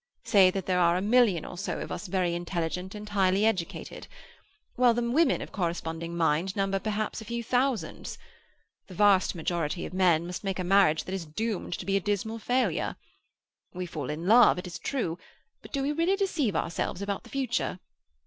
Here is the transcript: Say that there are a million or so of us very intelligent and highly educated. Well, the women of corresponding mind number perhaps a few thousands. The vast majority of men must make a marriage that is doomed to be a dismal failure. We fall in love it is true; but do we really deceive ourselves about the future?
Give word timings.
Say 0.23 0.49
that 0.49 0.65
there 0.65 0.79
are 0.79 0.97
a 0.97 1.01
million 1.03 1.45
or 1.45 1.59
so 1.59 1.79
of 1.79 1.91
us 1.91 2.07
very 2.07 2.33
intelligent 2.33 2.95
and 2.95 3.07
highly 3.07 3.45
educated. 3.45 4.07
Well, 4.75 4.95
the 4.95 5.07
women 5.07 5.43
of 5.43 5.51
corresponding 5.51 6.17
mind 6.17 6.55
number 6.55 6.79
perhaps 6.79 7.21
a 7.21 7.25
few 7.25 7.43
thousands. 7.43 8.17
The 8.87 8.95
vast 8.95 9.35
majority 9.35 9.85
of 9.85 9.93
men 9.93 10.25
must 10.25 10.43
make 10.43 10.57
a 10.57 10.63
marriage 10.63 11.03
that 11.03 11.13
is 11.13 11.27
doomed 11.27 11.73
to 11.77 11.85
be 11.85 11.97
a 11.97 12.01
dismal 12.01 12.39
failure. 12.39 12.95
We 13.75 13.85
fall 13.85 14.09
in 14.09 14.25
love 14.25 14.57
it 14.57 14.65
is 14.65 14.79
true; 14.79 15.19
but 15.61 15.71
do 15.71 15.83
we 15.83 15.91
really 15.91 16.15
deceive 16.15 16.55
ourselves 16.55 17.03
about 17.03 17.21
the 17.21 17.29
future? 17.29 17.79